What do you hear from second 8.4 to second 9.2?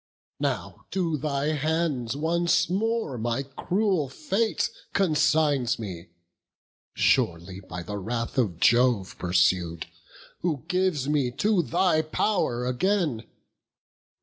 Jove